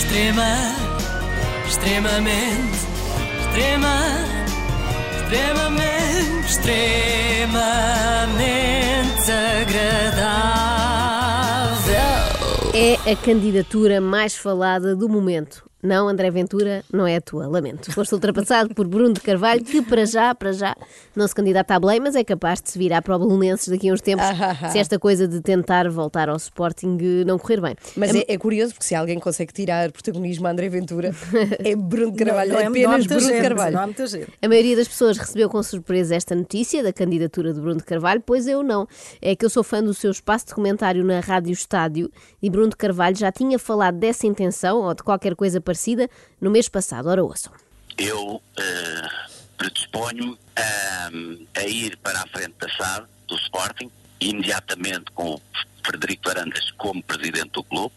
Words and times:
Extrema, 0.00 0.56
extremamente, 1.68 2.78
extrema, 3.38 3.96
extremamente, 5.12 6.46
extremamente 6.46 7.60
agradável. 9.60 10.70
É 12.74 13.12
a 13.12 13.14
candidatura 13.14 14.00
mais 14.00 14.34
falada 14.34 14.96
do 14.96 15.06
momento. 15.06 15.69
Não, 15.82 16.08
André 16.08 16.30
Ventura, 16.30 16.84
não 16.92 17.06
é 17.06 17.16
a 17.16 17.20
tua, 17.20 17.46
lamento. 17.46 17.90
Foste 17.92 18.14
ultrapassado 18.14 18.74
por 18.74 18.86
Bruno 18.86 19.14
de 19.14 19.20
Carvalho, 19.20 19.64
que 19.64 19.80
para 19.80 20.04
já, 20.04 20.34
para 20.34 20.52
já, 20.52 20.76
não 21.16 21.26
se 21.26 21.34
candidata 21.34 21.74
a 21.74 21.80
Belém, 21.80 22.00
mas 22.00 22.14
é 22.14 22.22
capaz 22.22 22.60
de 22.60 22.70
se 22.70 22.78
virar 22.78 23.00
para 23.00 23.16
o 23.16 23.18
Belenenses 23.18 23.68
daqui 23.68 23.88
a 23.88 23.92
uns 23.94 24.00
tempos, 24.00 24.26
se 24.70 24.78
esta 24.78 24.98
coisa 24.98 25.26
de 25.26 25.40
tentar 25.40 25.88
voltar 25.88 26.28
ao 26.28 26.36
Sporting 26.36 26.98
eh, 27.00 27.24
não 27.24 27.38
correr 27.38 27.60
bem. 27.60 27.74
Mas 27.96 28.14
é, 28.14 28.24
é 28.28 28.36
curioso 28.36 28.74
porque 28.74 28.84
se 28.84 28.94
alguém 28.94 29.18
consegue 29.18 29.52
tirar 29.52 29.90
protagonismo 29.90 30.46
a 30.46 30.50
André 30.50 30.68
Ventura 30.68 31.14
é 31.64 31.74
Bruno 31.74 32.12
de 32.12 32.24
Carvalho, 32.24 32.52
Não, 32.52 32.60
é 32.60 32.64
não, 32.64 32.72
não 32.72 32.90
há 32.90 32.94
apenas 32.94 33.06
Bruno 33.06 33.20
de 33.22 33.28
gente, 33.28 33.42
Carvalho. 33.42 33.74
Não 33.74 33.82
há 33.82 33.86
muita 33.86 34.06
gente. 34.06 34.28
A 34.42 34.48
maioria 34.48 34.76
das 34.76 34.88
pessoas 34.88 35.16
recebeu 35.16 35.48
com 35.48 35.62
surpresa 35.62 36.14
esta 36.14 36.34
notícia 36.34 36.82
da 36.82 36.92
candidatura 36.92 37.54
de 37.54 37.60
Bruno 37.60 37.78
de 37.78 37.84
Carvalho, 37.84 38.22
pois 38.24 38.46
eu 38.46 38.62
não. 38.62 38.86
É 39.22 39.34
que 39.34 39.44
eu 39.44 39.50
sou 39.50 39.62
fã 39.62 39.82
do 39.82 39.94
seu 39.94 40.10
espaço 40.10 40.48
de 40.48 40.54
comentário 40.54 41.02
na 41.04 41.20
Rádio 41.20 41.52
Estádio 41.52 42.10
e 42.42 42.50
Bruno 42.50 42.68
de 42.68 42.76
Carvalho 42.76 43.16
já 43.16 43.32
tinha 43.32 43.58
falado 43.58 43.96
dessa 43.98 44.26
intenção 44.26 44.82
ou 44.82 44.94
de 44.94 45.02
qualquer 45.02 45.34
coisa 45.34 45.60
parecida 45.70 46.10
no 46.40 46.50
mês 46.50 46.68
passado. 46.68 47.08
Ora, 47.08 47.22
ouçam. 47.22 47.52
eu 47.96 48.42
eh, 48.58 49.08
predisponho-me 49.56 50.36
a, 50.56 51.60
a 51.60 51.64
ir 51.64 51.96
para 51.98 52.20
a 52.22 52.26
frente 52.26 52.54
da 52.58 52.68
SAD, 52.76 53.06
do 53.28 53.36
Sporting, 53.36 53.90
imediatamente 54.20 55.12
com 55.14 55.34
o 55.34 55.42
Frederico 55.84 56.28
Varandas 56.28 56.70
como 56.72 57.00
presidente 57.04 57.50
do 57.52 57.62
clube. 57.62 57.94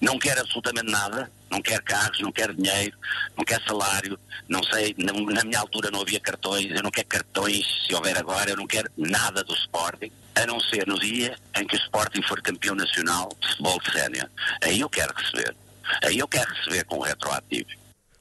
Não 0.00 0.16
quero 0.18 0.42
absolutamente 0.42 0.92
nada, 0.92 1.30
não 1.50 1.60
quero 1.60 1.82
carros, 1.82 2.20
não 2.20 2.30
quero 2.30 2.54
dinheiro, 2.54 2.96
não 3.36 3.44
quero 3.44 3.64
salário, 3.64 4.18
não 4.48 4.62
sei, 4.62 4.94
na 4.98 5.42
minha 5.42 5.58
altura 5.58 5.90
não 5.90 6.02
havia 6.02 6.20
cartões, 6.20 6.70
eu 6.70 6.82
não 6.82 6.90
quero 6.90 7.08
cartões, 7.08 7.66
se 7.86 7.94
houver 7.94 8.16
agora, 8.16 8.50
eu 8.50 8.56
não 8.56 8.66
quero 8.66 8.88
nada 8.96 9.42
do 9.42 9.54
Sporting, 9.54 10.12
a 10.34 10.46
não 10.46 10.60
ser 10.60 10.86
no 10.86 10.98
dia 11.00 11.36
em 11.58 11.66
que 11.66 11.74
o 11.74 11.78
Sporting 11.78 12.22
for 12.22 12.40
campeão 12.42 12.76
nacional 12.76 13.28
de 13.40 13.48
futebol 13.48 13.80
de 13.80 13.90
sénior. 13.90 14.28
Aí 14.62 14.80
eu 14.80 14.88
quero 14.88 15.12
receber. 15.14 15.56
Aí 16.04 16.18
eu 16.18 16.28
quero 16.28 16.52
receber 16.52 16.84
com 16.84 17.00
retroativo. 17.00 17.68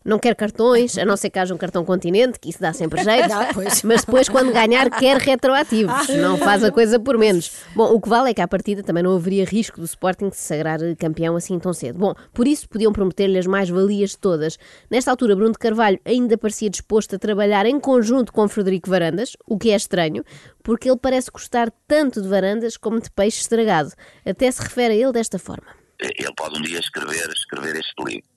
Não 0.05 0.19
quer 0.19 0.35
cartões, 0.35 0.99
a 0.99 1.03
não 1.03 1.17
ser 1.17 1.31
que 1.31 1.39
haja 1.39 1.51
um 1.51 1.57
cartão 1.57 1.83
continente, 1.83 2.39
que 2.39 2.51
isso 2.51 2.61
dá 2.61 2.71
sempre 2.71 3.03
jeito. 3.03 3.25
Dá, 3.27 3.49
pois. 3.51 3.81
Mas 3.81 4.05
depois, 4.05 4.29
quando 4.29 4.53
ganhar, 4.53 4.87
quer 4.91 5.17
retroativos. 5.17 6.09
Não 6.09 6.37
faz 6.37 6.63
a 6.63 6.71
coisa 6.71 6.99
por 6.99 7.17
menos. 7.17 7.51
Bom, 7.75 7.91
o 7.91 7.99
que 7.99 8.07
vale 8.07 8.29
é 8.29 8.33
que 8.35 8.41
à 8.41 8.47
partida 8.47 8.83
também 8.83 9.01
não 9.01 9.15
haveria 9.15 9.43
risco 9.43 9.79
do 9.79 9.85
Sporting 9.85 10.29
se 10.29 10.41
sagrar 10.41 10.79
campeão 10.99 11.35
assim 11.35 11.57
tão 11.57 11.73
cedo. 11.73 11.97
Bom, 11.97 12.13
por 12.31 12.47
isso 12.47 12.69
podiam 12.69 12.93
prometer-lhe 12.93 13.39
as 13.39 13.47
mais-valias 13.47 14.11
de 14.11 14.19
todas. 14.19 14.59
Nesta 14.91 15.09
altura, 15.09 15.35
Bruno 15.35 15.53
de 15.53 15.57
Carvalho 15.57 15.99
ainda 16.05 16.37
parecia 16.37 16.69
disposto 16.69 17.15
a 17.15 17.19
trabalhar 17.19 17.65
em 17.65 17.79
conjunto 17.79 18.31
com 18.31 18.47
Frederico 18.47 18.87
Varandas, 18.87 19.31
o 19.47 19.57
que 19.57 19.71
é 19.71 19.75
estranho, 19.75 20.23
porque 20.61 20.87
ele 20.87 20.99
parece 21.01 21.31
gostar 21.31 21.73
tanto 21.87 22.21
de 22.21 22.27
Varandas 22.27 22.77
como 22.77 23.01
de 23.01 23.09
peixe 23.09 23.41
estragado. 23.41 23.91
Até 24.23 24.51
se 24.51 24.61
refere 24.61 24.93
a 24.93 24.97
ele 24.97 25.13
desta 25.13 25.39
forma. 25.39 25.84
Ele 25.99 26.33
pode 26.35 26.57
um 26.57 26.61
dia 26.61 26.79
escrever, 26.79 27.29
escrever 27.29 27.75
este 27.75 28.03
livro. 28.03 28.29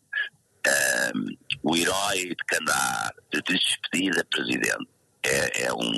Ahm, 0.67 1.37
o 1.63 1.77
herói 1.77 2.29
de 2.29 2.45
Candar, 2.47 3.15
de 3.33 3.41
despedida 3.43 4.25
presidente. 4.31 4.98
É, 5.31 5.65
é 5.67 5.73
um, 5.75 5.93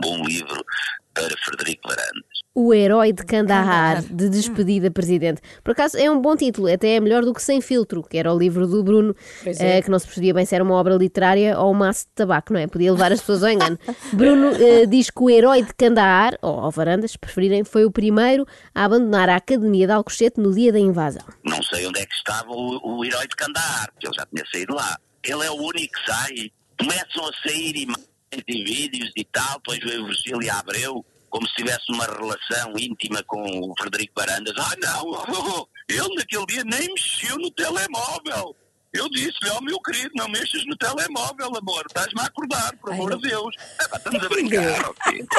bom 0.00 0.24
livro 0.24 0.64
para 1.12 1.36
Frederico 1.44 1.86
Varandas. 1.86 2.40
O 2.54 2.72
Herói 2.72 3.12
de 3.12 3.24
Kandahar, 3.26 4.02
de 4.02 4.30
Despedida 4.30 4.90
Presidente. 4.90 5.42
Por 5.62 5.72
acaso 5.72 5.98
é 5.98 6.10
um 6.10 6.18
bom 6.18 6.34
título, 6.34 6.72
até 6.72 6.96
é 6.96 7.00
melhor 7.00 7.22
do 7.22 7.34
que 7.34 7.42
Sem 7.42 7.60
Filtro, 7.60 8.02
que 8.02 8.16
era 8.16 8.32
o 8.32 8.38
livro 8.38 8.66
do 8.66 8.82
Bruno, 8.82 9.14
Pois 9.44 9.60
é. 9.60 9.78
eh, 9.78 9.82
que 9.82 9.90
não 9.90 9.98
se 9.98 10.06
percebia 10.06 10.32
bem 10.32 10.46
se 10.46 10.54
era 10.54 10.64
uma 10.64 10.74
obra 10.74 10.94
literária 10.94 11.58
ou 11.58 11.72
um 11.72 11.74
maço 11.74 12.06
de 12.06 12.12
tabaco, 12.12 12.54
não 12.54 12.60
é? 12.60 12.66
Podia 12.66 12.90
levar 12.90 13.12
as 13.12 13.20
pessoas 13.20 13.44
ao 13.44 13.50
engano. 13.50 13.78
Bruno 14.14 14.50
eh, 14.54 14.86
diz 14.86 15.10
que 15.10 15.22
o 15.22 15.28
Herói 15.28 15.62
de 15.62 15.74
Kandahar, 15.74 16.38
ou 16.40 16.70
Varandas, 16.70 17.10
se 17.10 17.18
preferirem, 17.18 17.64
foi 17.64 17.84
o 17.84 17.90
primeiro 17.90 18.46
a 18.74 18.84
abandonar 18.84 19.28
a 19.28 19.36
Academia 19.36 19.86
de 19.86 19.92
Alcochete 19.92 20.40
no 20.40 20.54
dia 20.54 20.72
da 20.72 20.78
invasão. 20.78 21.24
Não 21.44 21.62
sei 21.62 21.86
onde 21.86 22.00
é 22.00 22.06
que 22.06 22.14
estava 22.14 22.50
o, 22.50 22.98
o 22.98 23.04
herói 23.04 23.28
de 23.28 23.36
Candar, 23.36 23.90
porque 23.92 24.06
ele 24.06 24.16
já 24.16 24.26
tinha 24.26 24.44
saído 24.50 24.74
lá. 24.74 24.98
Ele 25.22 25.44
é 25.44 25.50
o 25.50 25.54
único 25.54 25.92
que 25.92 26.06
sai. 26.10 26.50
Começam 26.78 27.26
a 27.26 27.48
sair 27.48 27.76
imagens 27.76 28.10
e 28.32 28.64
vídeos 28.64 29.10
e 29.16 29.24
tal, 29.24 29.56
depois 29.56 29.78
veio 29.80 30.02
o 30.02 30.06
Virgílio 30.06 30.52
Abreu, 30.52 31.04
como 31.28 31.48
se 31.48 31.54
tivesse 31.56 31.90
uma 31.90 32.04
relação 32.04 32.72
íntima 32.78 33.22
com 33.24 33.42
o 33.42 33.74
Frederico 33.78 34.14
Barandas. 34.14 34.54
Ah, 34.56 34.74
não, 34.80 35.68
ele 35.88 36.14
naquele 36.14 36.46
dia 36.46 36.64
nem 36.64 36.88
mexeu 36.88 37.36
no 37.38 37.50
telemóvel. 37.50 38.54
Eu 38.92 39.08
disse-lhe, 39.08 39.48
ó 39.50 39.60
meu 39.60 39.78
querido, 39.80 40.10
não 40.16 40.28
mexas 40.28 40.66
no 40.66 40.76
telemóvel, 40.76 41.46
amor, 41.56 41.84
estás-me 41.86 42.20
a 42.20 42.24
acordar, 42.24 42.76
por 42.78 42.92
amor 42.92 43.16
de 43.18 43.28
Deus. 43.28 43.54
É, 43.80 43.96
estamos 43.96 44.24
a 44.24 44.28
brincar, 44.28 44.92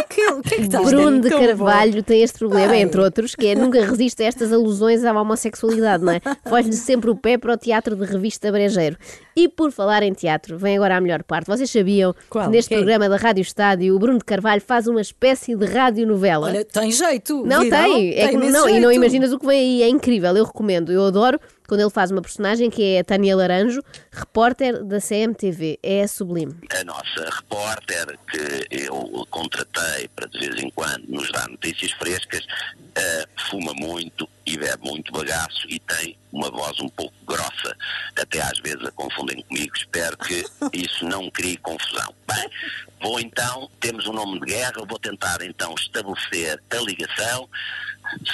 que, 0.10 0.42
que 0.42 0.68
Bruno 0.70 1.20
de 1.20 1.30
Carvalho 1.30 2.02
tem 2.02 2.24
este 2.24 2.40
problema, 2.40 2.72
Ai. 2.72 2.82
entre 2.82 3.02
outros, 3.02 3.36
que 3.36 3.48
é 3.48 3.56
nunca 3.56 3.84
resiste 3.86 4.24
a 4.24 4.28
estas 4.28 4.54
alusões 4.54 5.04
à 5.04 5.12
homossexualidade, 5.12 6.02
não 6.02 6.14
é? 6.14 6.22
Foge-lhe 6.48 6.78
sempre 6.78 7.10
o 7.10 7.16
pé 7.16 7.38
para 7.38 7.54
o 7.54 7.58
teatro 7.58 7.94
de 7.98 8.06
revista 8.06 8.50
brejeiro. 8.54 8.98
E 9.42 9.50
por 9.50 9.72
falar 9.72 10.04
em 10.04 10.14
teatro, 10.14 10.56
vem 10.56 10.76
agora 10.76 10.98
a 10.98 11.02
melhor 11.02 11.24
parte. 11.24 11.48
Vocês 11.48 11.68
sabiam 11.68 12.14
Qual? 12.30 12.46
que 12.46 12.52
neste 12.52 12.70
Quem? 12.70 12.78
programa 12.78 13.10
da 13.10 13.18
Rádio 13.18 13.42
Estádio 13.42 13.96
o 13.96 13.98
Bruno 13.98 14.20
de 14.20 14.24
Carvalho 14.24 14.62
faz 14.62 14.86
uma 14.86 15.02
espécie 15.02 15.56
de 15.56 15.66
radionovela? 15.66 16.46
Olha, 16.46 16.64
tem 16.64 16.92
jeito. 16.92 17.44
não 17.44 17.62
viral, 17.62 17.86
tem, 17.86 18.20
é 18.20 18.28
que 18.28 18.36
imenso 18.36 18.52
não, 18.52 18.70
e 18.70 18.74
não 18.74 18.90
jeito. 18.90 18.94
imaginas 18.94 19.34
o 19.34 19.40
que 19.40 19.48
vem 19.48 19.60
aí, 19.60 19.82
é 19.82 19.90
incrível, 19.90 20.38
eu 20.38 20.46
recomendo, 20.46 20.92
eu 20.92 21.04
adoro 21.08 21.40
quando 21.68 21.80
ele 21.82 21.90
faz 21.90 22.12
uma 22.12 22.22
personagem 22.22 22.70
que 22.70 22.84
é 22.84 23.00
a 23.00 23.04
Tânia 23.04 23.36
Laranjo, 23.36 23.82
repórter 24.12 24.84
da 24.84 25.00
CMTV, 25.00 25.80
é 25.82 26.06
sublime. 26.06 26.54
a 26.80 26.84
nossa 26.84 27.30
repórter 27.34 28.20
que 28.30 28.86
eu 28.86 29.26
contratei 29.32 30.08
para 30.16 30.28
de 30.28 30.38
vez 30.38 30.62
em 30.62 30.70
quando 30.70 31.04
nos 31.08 31.32
dar 31.32 31.48
notícias 31.50 31.92
frescas, 31.94 32.46
eh, 32.94 33.26
fuma 33.50 33.74
muito 33.74 34.28
e 34.62 34.66
bebe 34.66 34.90
muito 34.90 35.12
bagaço 35.12 35.66
e 35.68 35.80
tem 35.80 36.16
uma 36.32 36.50
voz 36.50 36.80
um 36.80 36.90
pouco 36.90 37.14
grossa. 37.26 37.76
Até 38.16 38.42
às 38.42 38.60
vezes 38.60 38.86
a 38.86 38.92
confundem 38.92 39.42
comigo. 39.44 39.76
Espero 39.76 40.18
que 40.18 40.46
isso 40.74 41.06
não 41.06 41.30
crie 41.32 41.58
confusão. 41.58 42.14
Bem, 42.28 42.50
vou 43.02 43.20
então, 43.20 43.70
temos 43.80 44.08
um 44.08 44.14
nome 44.14 44.40
de 44.40 44.46
guerra, 44.46 44.86
vou 44.88 45.00
tentar 45.00 45.42
então 45.42 45.74
estabelecer 45.76 46.62
a 46.70 46.76
ligação. 46.78 47.50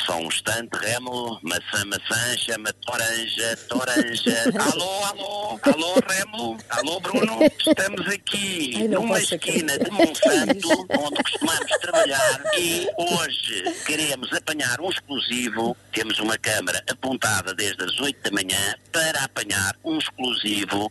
Só 0.05 0.17
um 0.17 0.27
instante, 0.27 0.69
Remo, 0.79 1.39
maçã, 1.43 1.85
maçã, 1.85 2.37
chama 2.37 2.73
toranja, 2.73 3.57
toranja. 3.69 4.43
alô, 4.71 5.03
alô, 5.05 5.59
alô, 5.63 5.93
Remo, 6.09 6.57
alô, 6.69 6.99
Bruno. 6.99 7.39
Estamos 7.43 8.07
aqui 8.07 8.73
Ai, 8.75 8.87
numa 8.87 9.19
esquina 9.19 9.77
de 9.77 9.89
Monsanto, 9.91 10.69
onde 10.99 11.23
costumamos 11.23 11.71
trabalhar, 11.81 12.41
e 12.57 12.87
hoje 12.97 13.63
queremos 13.85 14.31
apanhar 14.33 14.81
um 14.81 14.89
exclusivo. 14.89 15.75
Temos 15.91 16.19
uma 16.19 16.37
câmara 16.37 16.83
apontada 16.89 17.53
desde 17.53 17.83
as 17.83 17.99
8 17.99 18.23
da 18.23 18.31
manhã 18.31 18.75
para 18.91 19.23
apanhar 19.23 19.75
um 19.83 19.97
exclusivo 19.97 20.89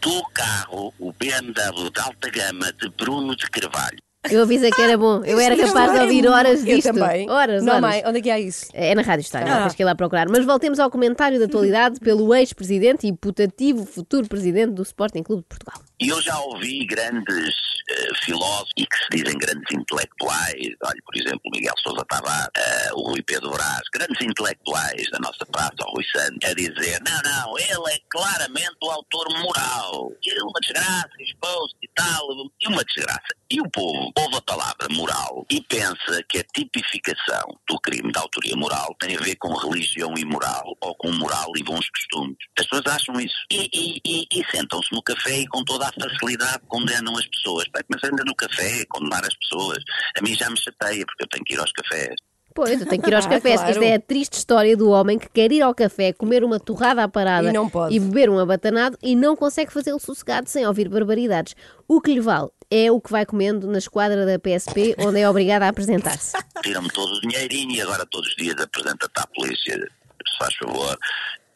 do 0.00 0.22
carro, 0.30 0.92
o 0.98 1.12
BMW 1.12 1.90
de 1.90 2.00
alta 2.00 2.30
gama 2.30 2.72
de 2.72 2.88
Bruno 2.90 3.36
de 3.36 3.48
Carvalho. 3.50 4.07
Eu 4.30 4.42
avisei 4.42 4.70
que 4.70 4.80
era 4.82 4.96
bom, 4.98 5.22
eu 5.24 5.38
era 5.40 5.54
Eu 5.54 5.66
capaz 5.66 5.92
de 5.92 5.98
também. 5.98 6.16
ouvir 6.16 6.28
horas 6.28 6.60
Eu 6.60 6.64
disto. 6.76 6.92
também. 6.92 7.30
Horas, 7.30 7.62
não, 7.64 7.74
horas. 7.76 7.80
mãe, 7.90 8.02
onde 8.06 8.18
é 8.18 8.22
que 8.22 8.30
há 8.30 8.38
isso? 8.40 8.66
É 8.72 8.94
na 8.94 9.02
Rádio 9.02 9.22
Estádio, 9.22 9.52
Ah. 9.52 9.62
tens 9.62 9.74
que 9.74 9.82
ir 9.82 9.86
lá 9.86 9.94
procurar. 9.94 10.28
Mas 10.28 10.44
voltemos 10.44 10.78
ao 10.78 10.90
comentário 10.90 11.38
da 11.38 11.44
atualidade 11.46 12.00
pelo 12.00 12.34
ex-presidente 12.34 13.06
e 13.06 13.12
putativo 13.12 13.84
futuro 13.86 14.28
presidente 14.28 14.72
do 14.72 14.82
Sporting 14.82 15.22
Clube 15.22 15.42
de 15.42 15.48
Portugal. 15.48 15.80
E 16.00 16.08
eu 16.08 16.20
já 16.22 16.38
ouvi 16.40 16.84
grandes 16.86 17.54
eh, 17.90 18.08
filósofos 18.24 18.70
e 18.76 18.86
que 18.86 18.96
se 18.96 19.08
dizem 19.22 19.38
grandes 19.38 19.64
intelectuais, 19.72 20.66
olha, 20.84 21.02
por 21.04 21.16
exemplo, 21.16 21.40
o 21.46 21.50
Miguel 21.50 21.74
Sousa 21.82 22.04
Tavares, 22.08 22.48
eh, 22.56 22.90
o 22.94 23.02
Rui 23.10 23.22
Pedro 23.22 23.50
Brás, 23.50 23.82
grandes 23.92 24.20
intelectuais 24.20 25.10
da 25.10 25.18
nossa 25.18 25.44
praça, 25.46 25.74
o 25.86 25.90
Rui 25.92 26.04
Santos, 26.14 26.38
a 26.48 26.54
dizer, 26.54 27.00
não, 27.06 27.20
não, 27.22 27.58
ele 27.58 27.94
é 27.94 27.98
claramente 28.10 28.76
o 28.82 28.90
autor 28.90 29.26
moral. 29.40 30.12
E 30.24 30.42
uma 30.42 30.60
desgraça, 30.60 31.10
expôs 31.20 31.72
e 31.82 31.88
tal, 31.94 32.28
e 32.60 32.68
uma 32.68 32.84
desgraça. 32.84 33.26
E 33.50 33.60
o 33.60 33.70
povo 33.70 34.12
ouve 34.16 34.36
a 34.36 34.42
palavra 34.42 34.86
moral 34.90 35.46
e 35.50 35.60
pensa 35.62 36.22
que 36.28 36.38
a 36.38 36.44
tipificação 36.54 37.58
do 37.68 37.80
crime 37.80 38.12
de 38.12 38.18
autoria 38.18 38.54
moral 38.56 38.94
tem 39.00 39.16
a 39.16 39.20
ver 39.20 39.36
com 39.36 39.52
religião 39.54 40.14
e 40.16 40.24
moral, 40.24 40.76
ou 40.80 40.94
com 40.96 41.10
moral 41.12 41.50
e 41.56 41.62
bons 41.62 41.88
costumes. 41.90 42.36
As 42.58 42.66
pessoas 42.66 42.94
acham 42.94 43.18
isso. 43.20 43.34
E, 43.50 43.68
e- 43.72 44.00
e- 44.06 44.26
e 44.32 44.44
sentam-se 44.54 44.92
no 44.92 45.02
café 45.02 45.38
e 45.38 45.46
com 45.48 45.64
toda 45.64 45.87
facilidade 45.92 46.60
condenam 46.68 47.16
as 47.16 47.26
pessoas. 47.26 47.64
Bem, 47.72 47.82
Mas 47.88 48.02
anda 48.04 48.24
no 48.24 48.34
café, 48.34 48.84
condenar 48.88 49.24
as 49.24 49.34
pessoas. 49.36 49.78
A 50.18 50.22
mim 50.22 50.34
já 50.34 50.48
me 50.50 50.56
chateia, 50.58 51.04
porque 51.06 51.24
eu 51.24 51.28
tenho 51.28 51.44
que 51.44 51.54
ir 51.54 51.60
aos 51.60 51.72
cafés. 51.72 52.14
Pois, 52.54 52.80
eu 52.80 52.86
tenho 52.88 53.00
que 53.02 53.08
ir 53.08 53.14
aos 53.14 53.26
Ah, 53.26 53.28
cafés, 53.38 53.60
claro. 53.60 53.84
é 53.84 53.94
a 53.94 54.00
triste 54.00 54.32
história 54.34 54.76
do 54.76 54.90
homem 54.90 55.16
que 55.18 55.28
quer 55.28 55.52
ir 55.52 55.62
ao 55.62 55.72
café, 55.74 56.12
comer 56.12 56.42
uma 56.42 56.58
torrada 56.58 57.04
à 57.04 57.08
parada 57.08 57.48
E 57.48 57.52
não 57.52 57.68
pode. 57.68 57.98
beber 58.00 58.28
um 58.30 58.38
abatanado 58.38 58.98
e 59.02 59.14
não 59.14 59.36
consegue 59.36 59.72
fazê-lo 59.72 60.00
sossegado 60.00 60.48
sem 60.48 60.66
ouvir 60.66 60.88
barbaridades. 60.88 61.54
O 61.86 62.00
que 62.00 62.12
lhe 62.14 62.20
vale 62.20 62.48
é 62.70 62.90
o 62.90 63.00
que 63.00 63.10
vai 63.12 63.24
comendo 63.24 63.66
na 63.68 63.78
esquadra 63.78 64.26
da 64.26 64.38
PSP, 64.40 64.96
onde 64.98 65.20
é 65.20 65.28
obrigado 65.30 65.62
a 65.62 65.68
apresentar-se. 65.68 66.36
Tiram-me 66.62 66.90
todo 66.90 67.12
o 67.12 67.20
dinheirinho 67.20 67.70
e 67.76 67.80
agora 67.80 68.04
todos 68.06 68.28
os 68.28 68.34
dias 68.36 68.56
apresenta-te 68.60 69.12
à 69.20 69.26
polícia. 69.28 69.74
Se 69.76 70.38
faz 70.38 70.54
favor. 70.56 70.98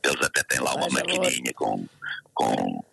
Eles 0.05 0.23
até 0.25 0.43
têm 0.45 0.61
lá 0.61 0.75
uma 0.75 0.89
maquininha 0.89 1.53
com, 1.55 1.85
com 2.35 2.85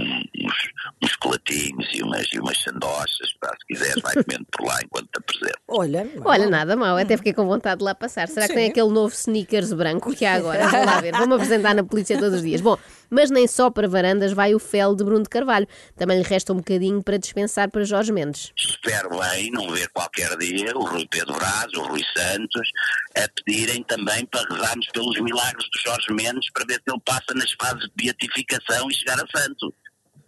uns, 0.00 0.54
uns 1.02 1.10
chocolatinhos 1.10 1.88
e 1.94 2.02
umas, 2.02 2.26
e 2.32 2.38
umas 2.38 2.58
sandochas, 2.62 3.32
pá, 3.40 3.50
se 3.58 3.66
quiseres 3.66 4.02
vai 4.02 4.14
comendo 4.14 4.46
por 4.50 4.66
lá 4.66 4.78
enquanto 4.82 5.08
te 5.08 5.18
apresento. 5.18 5.58
Olha, 5.68 6.08
Olha, 6.24 6.48
nada 6.48 6.76
mal, 6.76 6.96
até 6.96 7.16
fiquei 7.16 7.32
com 7.32 7.46
vontade 7.46 7.78
de 7.78 7.84
lá 7.84 7.94
passar. 7.94 8.28
Será 8.28 8.46
que 8.46 8.54
Sim. 8.54 8.60
tem 8.60 8.70
aquele 8.70 8.90
novo 8.90 9.14
sneakers 9.14 9.72
branco 9.72 10.14
que 10.14 10.24
há 10.24 10.34
agora? 10.36 10.68
Vou 10.68 10.84
lá 10.84 11.00
ver, 11.00 11.12
vou-me 11.16 11.34
apresentar 11.34 11.74
na 11.74 11.84
polícia 11.84 12.18
todos 12.18 12.34
os 12.34 12.42
dias. 12.42 12.60
Bom, 12.60 12.78
mas 13.10 13.30
nem 13.30 13.46
só 13.46 13.70
para 13.70 13.88
varandas 13.88 14.32
vai 14.32 14.54
o 14.54 14.58
fel 14.58 14.94
de 14.94 15.04
Bruno 15.04 15.22
de 15.22 15.28
Carvalho. 15.28 15.66
Também 15.96 16.18
lhe 16.18 16.24
resta 16.24 16.52
um 16.52 16.56
bocadinho 16.56 17.02
para 17.02 17.16
dispensar 17.16 17.70
para 17.70 17.84
Jorge 17.84 18.12
Mendes. 18.12 18.52
Espero 18.56 19.10
bem 19.18 19.50
não 19.50 19.68
ver 19.70 19.88
qualquer 19.88 20.36
dia 20.38 20.76
o 20.76 20.84
Rui 20.84 21.06
Pedro 21.10 21.34
Braz, 21.34 21.72
o 21.74 21.82
Rui 21.82 22.02
Santos, 22.16 22.68
a 23.16 23.28
pedirem 23.28 23.82
também 23.84 24.26
para 24.26 24.48
rezarmos 24.48 24.86
pelos 24.92 25.20
milagres 25.20 25.66
do 25.70 25.80
Jorge 25.80 26.12
Mendes 26.12 26.50
para 26.52 26.64
ver 26.66 26.74
se 26.74 26.92
ele 26.92 27.00
passa 27.04 27.34
nas 27.34 27.50
fases 27.60 27.82
de 27.82 28.04
beatificação 28.04 28.88
e 28.90 28.94
chegar 28.94 29.18
a 29.20 29.38
santo, 29.38 29.72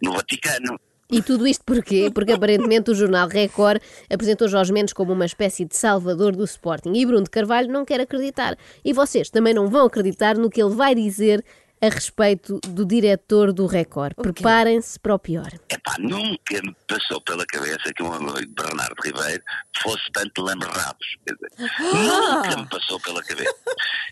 no 0.01 0.13
Vaticano. 0.13 0.79
E 1.11 1.23
tudo 1.23 1.47
isto 1.47 1.65
porquê? 1.65 2.11
Porque 2.13 2.33
aparentemente 2.33 2.91
o 2.91 2.95
jornal 2.95 3.27
Record 3.27 3.81
apresentou 4.11 4.47
Jorge 4.47 4.71
Mendes 4.71 4.93
como 4.93 5.11
uma 5.11 5.25
espécie 5.25 5.65
de 5.65 5.75
salvador 5.75 6.35
do 6.35 6.43
Sporting 6.43 6.93
e 6.93 7.03
Bruno 7.03 7.23
de 7.23 7.31
Carvalho 7.31 7.71
não 7.71 7.83
quer 7.83 7.99
acreditar. 7.99 8.55
E 8.85 8.93
vocês 8.93 9.29
também 9.31 9.53
não 9.53 9.67
vão 9.67 9.87
acreditar 9.87 10.37
no 10.37 10.51
que 10.51 10.61
ele 10.61 10.75
vai 10.75 10.93
dizer 10.93 11.43
a 11.81 11.89
respeito 11.89 12.59
do 12.67 12.85
diretor 12.85 13.53
do 13.53 13.65
Record. 13.65 14.13
Preparem-se 14.15 14.99
para 14.99 15.15
o 15.15 15.19
pior. 15.19 15.47
Epá, 15.69 15.95
nunca 15.97 16.61
me 16.61 16.75
passou 16.87 17.21
pela 17.21 17.45
cabeça 17.45 17.91
que 17.95 18.03
um 18.03 18.13
amigo 18.13 18.39
de 18.39 18.53
Bernardo 18.53 19.01
Ribeiro 19.03 19.41
fosse 19.81 20.03
tanto 20.13 20.41
lamberrabos. 20.41 21.07
Quer 21.25 21.33
dizer, 21.33 21.93
Nunca 21.93 22.57
me 22.57 22.69
passou 22.69 22.99
pela 22.99 23.23
cabeça. 23.23 23.55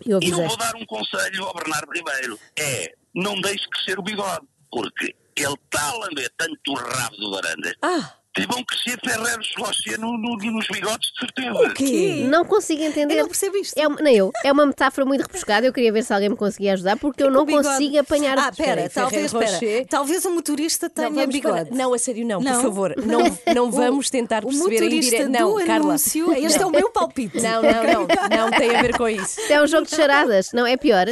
Eu 0.05 0.19
E 0.21 0.29
eu 0.29 0.37
vou 0.37 0.57
dar 0.57 0.75
um 0.75 0.85
conselho 0.85 1.43
ao 1.43 1.53
Bernardo 1.53 1.91
Ribeiro: 1.91 2.39
é 2.57 2.93
não 3.13 3.39
deixe 3.41 3.67
crescer 3.69 3.99
o 3.99 4.03
bigode, 4.03 4.45
porque 4.71 5.13
ele 5.43 5.53
está 5.65 5.89
a 5.89 5.93
lamber 5.97 6.29
tanto 6.37 6.57
o 6.69 6.73
rabo 6.75 7.15
do 7.17 7.31
Varandas 7.31 7.73
Ah. 7.81 8.13
vão 8.47 8.63
crescer 8.63 8.99
ferreiros 9.03 9.49
Rocher 9.57 9.99
no, 9.99 10.15
no, 10.15 10.35
nos 10.37 10.67
bigodes, 10.67 11.09
de 11.11 11.19
certeza. 11.21 11.73
quê? 11.73 12.23
Não 12.29 12.45
consigo 12.45 12.83
entender. 12.83 13.15
Eu 13.15 13.21
não 13.21 13.27
percebo 13.29 13.57
isto. 13.57 13.75
É 13.75 13.87
uma, 13.87 13.99
nem 13.99 14.15
eu. 14.15 14.31
É 14.45 14.51
uma 14.51 14.63
metáfora 14.63 15.05
muito 15.07 15.21
rebuscada. 15.23 15.65
Eu 15.65 15.73
queria 15.73 15.91
ver 15.91 16.03
se 16.03 16.13
alguém 16.13 16.29
me 16.29 16.35
conseguia 16.35 16.73
ajudar, 16.73 16.97
porque 16.97 17.23
eu 17.23 17.31
não 17.31 17.41
O 17.41 17.45
bigode. 17.45 17.67
consigo 17.67 17.97
apanhar. 17.97 18.37
Ah, 18.37 18.51
pera, 18.55 18.87
talvez, 18.93 19.33
pera. 19.33 19.85
Talvez 19.89 20.23
o 20.25 20.29
motorista 20.29 20.87
tenha 20.87 21.09
Não, 21.09 21.25
bigode. 21.27 21.65
para- 21.69 21.75
Não, 21.75 21.93
a 21.95 21.97
sério, 21.97 22.27
não, 22.27 22.39
Não? 22.39 22.53
por 22.53 22.61
favor. 22.61 22.93
Não, 23.03 23.19
não 23.55 23.71
vamos 23.71 24.07
tentar 24.11 24.45
o 24.45 24.49
perceber 24.49 24.75
em 24.75 24.81
motorista 24.83 25.11
direto. 25.17 25.29
Não, 25.31 25.55
Carla. 25.65 25.85
anúncio, 25.87 26.31
este 26.33 26.61
é 26.61 26.65
o 26.67 26.69
meu 26.69 26.91
palpite. 26.91 27.41
Não, 27.41 27.63
não, 27.63 27.83
não. 27.83 28.07
Não 28.37 28.51
tem 28.51 28.75
a 28.75 28.81
ver 28.83 28.95
com 28.95 29.07
isso. 29.09 29.39
É 29.49 29.59
um 29.61 29.65
jogo 29.65 29.87
de 29.87 29.95
charadas. 29.95 30.51
Não, 30.53 30.65
é 30.67 30.77
pior. 30.77 31.07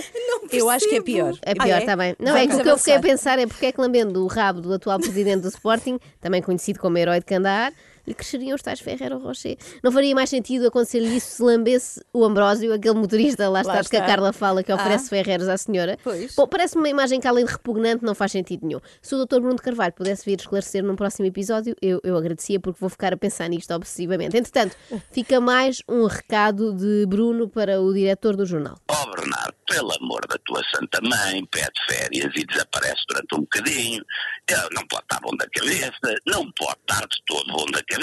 Eu 0.57 0.69
acho 0.69 0.87
que 0.87 0.95
é 0.95 1.01
pior. 1.01 1.33
É 1.41 1.53
pior, 1.53 1.75
Ah, 1.75 1.79
está 1.79 1.95
bem. 1.95 2.15
Não, 2.19 2.35
é 2.35 2.41
que 2.41 2.47
Vamos 2.47 2.59
o 2.59 2.63
que 2.63 2.69
eu 2.69 2.77
fiquei 2.77 2.95
a 2.95 2.99
pensar 2.99 3.39
é 3.39 3.45
porque 3.47 3.65
é 3.67 3.71
que 3.71 3.79
lambendo 3.81 4.23
o 4.23 4.27
rabo 4.27 4.61
do 4.61 4.73
atual 4.73 4.99
presidente 4.99 5.41
do 5.41 5.47
Sporting, 5.49 5.99
também 6.21 6.41
conhecido 6.41 6.79
como 6.79 6.97
herói 6.97 7.19
de 7.19 7.25
Candar, 7.25 7.73
lhe 8.07 8.13
cresceriam 8.13 8.55
os 8.55 8.61
tais 8.61 8.79
Ferreiro 8.79 9.17
Rocher. 9.19 9.57
Não 9.83 9.91
faria 9.91 10.13
mais 10.15 10.29
sentido 10.29 10.67
acontecer-lhe 10.67 11.15
isso 11.17 11.37
se 11.37 11.43
lambesse 11.43 12.01
o 12.13 12.23
Ambrósio, 12.23 12.73
aquele 12.73 12.95
motorista, 12.95 13.49
lá 13.49 13.61
está, 13.61 13.73
Lá 13.73 13.81
de 13.81 13.89
que 13.89 13.95
a 13.97 13.99
está. 13.99 14.09
Carla 14.11 14.33
fala, 14.33 14.63
que 14.63 14.71
oferece 14.71 15.09
Ferreiros 15.09 15.47
à 15.47 15.57
senhora. 15.57 15.97
Pois. 16.03 16.35
Bom, 16.35 16.47
parece-me 16.47 16.81
uma 16.81 16.89
imagem 16.89 17.19
que 17.19 17.27
além 17.27 17.45
de 17.45 17.51
repugnante 17.51 18.03
não 18.03 18.15
faz 18.15 18.31
sentido 18.31 18.65
nenhum. 18.65 18.79
Se 19.01 19.15
o 19.15 19.25
Dr. 19.25 19.39
Bruno 19.39 19.55
de 19.55 19.61
Carvalho 19.61 19.93
pudesse 19.93 20.25
vir 20.25 20.39
esclarecer 20.39 20.83
num 20.83 20.95
próximo 20.95 21.25
episódio, 21.27 21.75
eu, 21.81 21.99
eu 22.03 22.17
agradecia 22.17 22.59
porque 22.59 22.79
vou 22.79 22.89
ficar 22.89 23.13
a 23.13 23.17
pensar 23.17 23.47
nisto 23.49 23.71
obsessivamente. 23.73 24.37
Entretanto, 24.37 24.75
fica 25.11 25.39
mais 25.39 25.81
um 25.89 26.05
recado 26.05 26.73
de 26.73 27.05
Bruno 27.07 27.49
para 27.49 27.81
o 27.81 27.93
diretor 27.93 28.35
do 28.35 28.45
jornal. 28.45 28.75
Ó 28.89 28.95
Oh, 29.05 29.11
Bernardo, 29.15 29.53
pelo 29.69 29.91
amor 30.01 30.21
da 30.27 30.35
tua 30.45 30.61
santa 30.73 30.99
mãe, 31.01 31.45
pede 31.51 31.69
férias 31.87 32.31
e 32.35 32.45
desaparece 32.45 33.03
durante 33.07 33.35
um 33.35 33.39
bocadinho. 33.41 34.03
Ele 34.49 34.69
não 34.73 34.87
pode 34.87 35.03
estar 35.03 35.19
bom 35.21 35.35
da 35.35 35.45
cabeça, 35.49 36.15
não 36.25 36.51
pode 36.53 36.77
estar 36.81 37.01
de 37.07 37.21
todo 37.27 37.51
bom 37.51 37.65
da 37.71 37.83
cabeça. 37.83 37.94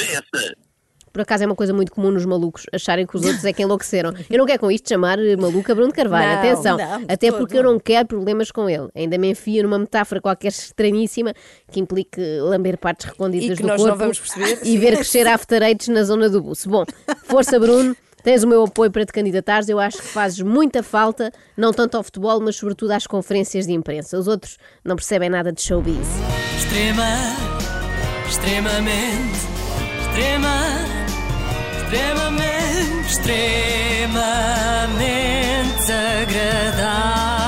Por 1.12 1.20
acaso 1.20 1.42
é 1.44 1.46
uma 1.46 1.54
coisa 1.54 1.74
muito 1.74 1.92
comum 1.92 2.10
nos 2.10 2.24
malucos 2.24 2.64
acharem 2.72 3.06
que 3.06 3.14
os 3.14 3.22
outros 3.22 3.44
é 3.44 3.52
que 3.52 3.62
enlouqueceram. 3.62 4.14
Eu 4.30 4.38
não 4.38 4.46
quero 4.46 4.60
com 4.60 4.70
isto 4.70 4.88
chamar 4.88 5.18
eh, 5.18 5.36
maluca 5.36 5.74
Bruno 5.74 5.90
de 5.90 5.94
Carvalho, 5.96 6.26
Não, 6.26 6.38
atenção. 6.38 6.78
não, 6.78 6.98
de 7.04 7.12
Até 7.12 7.28
todo. 7.30 7.38
porque 7.40 7.58
eu 7.58 7.62
não 7.62 7.78
quero 7.78 8.08
problemas 8.08 8.50
com 8.50 8.66
ele. 8.66 8.88
Ainda 8.94 9.18
me 9.18 9.28
enfio 9.30 9.62
numa 9.64 9.78
metáfora 9.78 10.22
qualquer 10.22 10.48
estranhíssima 10.48 11.34
que 11.70 11.80
implique 11.80 12.18
lamber 12.40 12.78
partes 12.78 13.04
recônditas 13.04 13.58
que 13.58 13.62
do 13.62 13.76
corpo 13.76 14.04
e 14.64 14.78
ver 14.78 14.94
crescer 14.94 15.26
after 15.26 15.62
eights 15.62 15.88
na 15.88 16.02
zona 16.02 16.30
do 16.30 16.40
buço. 16.40 16.66
Bom, 16.70 16.84
força 17.24 17.60
Bruno. 17.60 17.94
Tens 18.24 18.42
o 18.44 18.46
meu 18.48 18.62
apoio 18.64 18.90
para 18.90 19.04
te 19.04 19.12
candidatares. 19.12 19.68
Eu 19.68 19.78
acho 19.80 19.98
que 19.98 20.04
fazes 20.04 20.40
muita 20.40 20.80
falta, 20.82 21.30
não 21.56 21.72
tanto 21.74 21.96
ao 21.96 22.04
futebol, 22.04 22.40
mas 22.40 22.54
sobretudo 22.56 22.92
às 22.92 23.04
conferências 23.06 23.66
de 23.66 23.72
imprensa. 23.74 24.16
Os 24.16 24.28
outros 24.28 24.56
não 24.84 24.94
percebem 24.96 25.28
nada 25.28 25.52
de 25.52 25.60
showbiz. 25.60 25.96
Extrema, 26.56 27.04
extremamente, 28.28 29.51
extrema, 30.12 30.84
extremamente, 31.80 33.00
extremamente 33.00 35.92
agradável. 35.92 37.41